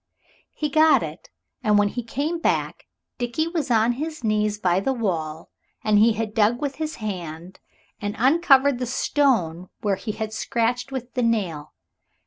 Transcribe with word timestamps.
He 0.55 0.67
got 0.67 1.03
it, 1.03 1.29
and 1.63 1.77
when 1.77 1.89
he 1.89 2.01
came 2.01 2.39
back 2.39 2.87
Dickie 3.19 3.47
was 3.47 3.69
on 3.69 3.91
his 3.91 4.23
knees 4.23 4.57
by 4.57 4.79
the 4.79 4.93
wall, 4.93 5.51
and 5.83 5.99
he 5.99 6.13
had 6.13 6.33
dug 6.33 6.59
with 6.59 6.77
his 6.77 6.95
hands 6.95 7.59
and 8.01 8.15
uncovered 8.17 8.79
the 8.79 8.87
stone 8.87 9.69
where 9.81 9.97
he 9.97 10.13
had 10.13 10.33
scratched 10.33 10.91
with 10.91 11.13
the 11.13 11.21
nails. 11.21 11.67